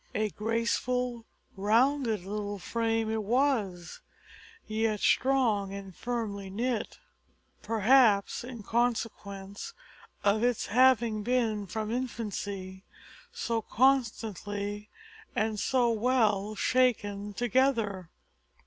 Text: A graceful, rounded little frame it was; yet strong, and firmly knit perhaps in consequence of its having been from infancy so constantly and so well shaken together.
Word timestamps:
A 0.15 0.31
graceful, 0.31 1.27
rounded 1.55 2.25
little 2.25 2.57
frame 2.57 3.11
it 3.11 3.21
was; 3.21 3.99
yet 4.65 4.99
strong, 4.99 5.71
and 5.75 5.95
firmly 5.95 6.49
knit 6.49 6.97
perhaps 7.61 8.43
in 8.43 8.63
consequence 8.63 9.75
of 10.23 10.41
its 10.43 10.65
having 10.65 11.21
been 11.21 11.67
from 11.67 11.91
infancy 11.91 12.83
so 13.31 13.61
constantly 13.61 14.89
and 15.35 15.59
so 15.59 15.91
well 15.91 16.55
shaken 16.55 17.31
together. 17.35 18.09